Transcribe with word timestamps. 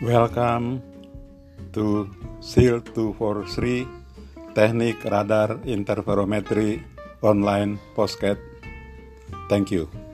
Welcome 0.00 0.80
to 1.76 2.08
SEAL 2.40 2.80
243 2.96 3.84
Teknik 4.56 5.04
Radar 5.04 5.60
interferometri 5.68 6.80
Online 7.20 7.76
Postcat. 7.92 8.40
Thank 9.52 9.76
you. 9.76 10.09